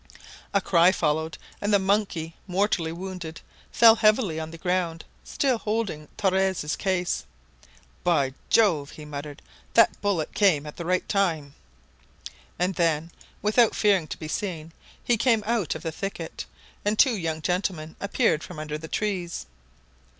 A 0.51 0.59
cry 0.61 0.91
followed, 0.91 1.37
and 1.61 1.71
the 1.71 1.77
monkey, 1.77 2.33
mortally 2.47 2.91
wounded, 2.91 3.39
fell 3.71 3.97
heavily 3.97 4.39
on 4.39 4.49
the 4.49 4.57
ground, 4.57 5.05
still 5.23 5.59
holding 5.59 6.07
Torres' 6.17 6.75
case. 6.75 7.23
"By 8.03 8.33
Jove!" 8.49 8.89
he 8.93 9.05
muttered, 9.05 9.43
"that 9.75 10.01
bullet 10.01 10.33
came 10.33 10.65
at 10.65 10.75
the 10.77 10.85
right 10.85 11.07
time!" 11.07 11.53
And 12.57 12.73
then, 12.73 13.11
without 13.43 13.75
fearing 13.75 14.07
to 14.07 14.17
be 14.17 14.27
seen, 14.27 14.71
he 15.03 15.17
came 15.17 15.43
out 15.45 15.75
of 15.75 15.83
the 15.83 15.91
thicket, 15.91 16.47
and 16.83 16.97
two 16.97 17.15
young 17.15 17.39
gentlemen 17.39 17.95
appeared 17.99 18.43
from 18.43 18.57
under 18.57 18.79
the 18.79 18.87
trees. 18.87 19.45